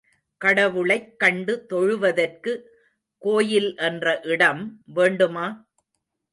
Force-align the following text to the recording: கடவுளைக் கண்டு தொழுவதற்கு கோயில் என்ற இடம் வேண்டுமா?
கடவுளைக் 0.41 1.19
கண்டு 1.19 1.65
தொழுவதற்கு 1.69 2.53
கோயில் 3.21 3.77
என்ற 3.77 4.19
இடம் 4.25 4.63
வேண்டுமா? 4.93 5.47